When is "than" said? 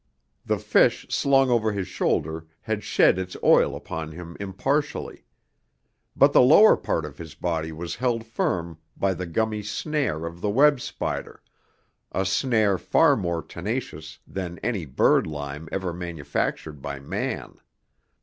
14.25-14.57